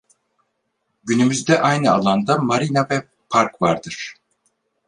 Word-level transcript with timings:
Günümüzde 1.03 1.61
aynı 1.61 1.91
alanda 1.91 2.37
marina 2.37 2.87
ve 2.89 3.07
park 3.29 3.61
vardır. 3.61 4.13